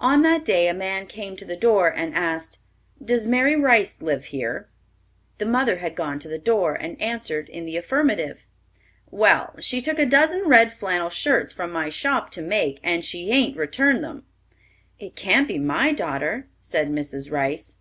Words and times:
On 0.00 0.22
that 0.22 0.42
day 0.42 0.68
a 0.68 0.72
man 0.72 1.04
came 1.06 1.36
to 1.36 1.44
the 1.44 1.54
door 1.54 1.88
and 1.92 2.14
asked, 2.14 2.56
"Does 3.04 3.26
Mary 3.26 3.54
Rice 3.54 4.00
live 4.00 4.24
here?" 4.32 4.70
The 5.36 5.44
mother 5.44 5.76
had 5.80 5.94
gone 5.94 6.18
to 6.20 6.28
the 6.28 6.38
door, 6.38 6.74
and 6.74 6.98
answered 6.98 7.50
in 7.50 7.66
the 7.66 7.76
affirmative. 7.76 8.40
"Well, 9.10 9.54
she 9.60 9.82
took 9.82 9.98
a 9.98 10.06
dozen 10.06 10.48
red 10.48 10.72
flannel 10.72 11.10
shirts 11.10 11.52
from 11.52 11.72
my 11.72 11.90
shop 11.90 12.30
to 12.30 12.40
make, 12.40 12.80
and 12.82 13.04
she 13.04 13.28
hain't 13.30 13.54
returned 13.58 14.02
'em!" 14.02 14.24
"It 14.98 15.14
can't 15.14 15.46
be 15.46 15.58
my 15.58 15.92
daughter," 15.92 16.48
said 16.58 16.88
Mrs. 16.90 17.30
Rice. 17.30 17.76